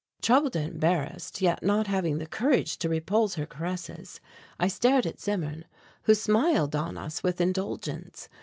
[0.19, 4.19] Troubled and embarrassed, yet not having the courage to repulse her caresses,
[4.59, 5.63] I stared at Zimmern,
[6.05, 8.27] who smiled on us with indulgence.